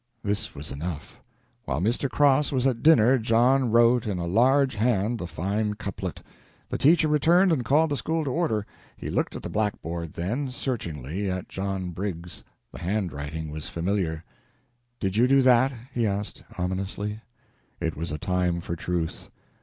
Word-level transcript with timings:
This 0.23 0.55
was 0.55 0.71
enough. 0.71 1.21
While 1.65 1.79
Mr. 1.79 2.09
Cross 2.09 2.51
was 2.51 2.65
at 2.65 2.81
dinner 2.81 3.19
John 3.19 3.69
wrote 3.69 4.07
in 4.07 4.17
a 4.17 4.25
large 4.25 4.73
hand 4.73 5.19
the 5.19 5.27
fine 5.27 5.75
couplet. 5.75 6.23
The 6.69 6.79
teacher 6.79 7.07
returned 7.07 7.51
and 7.51 7.63
called 7.63 7.91
the 7.91 7.97
school 7.97 8.23
to 8.23 8.31
order. 8.31 8.65
He 8.97 9.11
looked 9.11 9.35
at 9.35 9.43
the 9.43 9.49
blackboard, 9.51 10.13
then, 10.13 10.49
searchingly, 10.49 11.29
at 11.29 11.49
John 11.49 11.91
Briggs. 11.91 12.43
The 12.71 12.79
handwriting 12.79 13.51
was 13.51 13.69
familiar. 13.69 14.23
"Did 14.99 15.17
you 15.17 15.27
do 15.27 15.43
that?" 15.43 15.71
he 15.93 16.07
asked, 16.07 16.41
ominously. 16.57 17.21
It 17.79 17.95
was 17.95 18.11
a 18.11 18.17
time 18.17 18.59
for 18.59 18.75
truth. 18.75 19.29